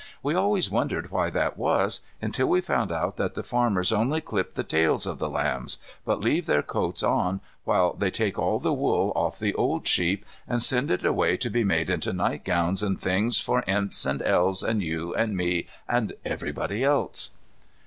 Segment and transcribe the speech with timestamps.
[0.23, 4.53] We always wondered why that was, until we found out that the farmers only clip
[4.53, 8.73] the tails of the lambs, but leave their coats on, while they take all the
[8.73, 12.99] wool off the old sheep, and send it away to be made into nightgowns and
[12.99, 17.29] things for Imps and Elves and you and me and everybody else.